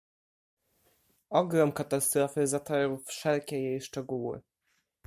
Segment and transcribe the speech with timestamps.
[1.29, 4.41] "Ogrom katastrofy zatarł wszelkie jej szczegóły."